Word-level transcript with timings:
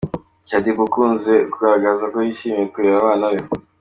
Shaddy 0.49 0.71
Boo 0.75 0.89
akunze 0.91 1.33
kugaragaza 1.51 2.05
ko 2.13 2.17
yishimiye 2.25 2.65
kurera 2.73 2.97
abana 3.01 3.25
be. 3.33 3.41